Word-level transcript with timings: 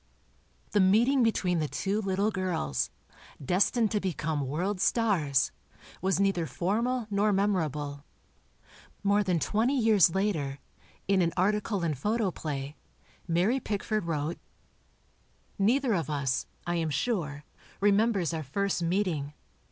The 0.71 0.79
meeting 0.79 1.21
between 1.21 1.59
the 1.59 1.67
two 1.67 2.01
little 2.01 2.31
girls, 2.31 2.89
destined 3.39 3.91
to 3.91 3.99
become 3.99 4.47
world 4.47 4.81
stars, 4.81 5.51
was 6.01 6.19
neither 6.19 6.47
formal 6.47 7.05
nor 7.11 7.31
memorable. 7.31 8.03
More 9.03 9.21
than 9.21 9.39
twenty 9.39 9.77
years 9.77 10.15
later, 10.15 10.57
in 11.07 11.21
an 11.21 11.33
article 11.37 11.83
in 11.83 11.93
Photoplay, 11.93 12.75
Mary 13.27 13.59
Pickford 13.59 14.05
wrote: 14.05 14.39
Neither 15.59 15.93
of 15.93 16.09
us, 16.09 16.47
I 16.65 16.77
am 16.77 16.89
sure, 16.89 17.43
remembers 17.79 18.33
our 18.33 18.41
first 18.41 18.81
meeting. 18.81 19.35